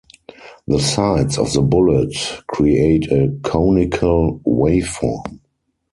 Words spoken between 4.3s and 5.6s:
waveform.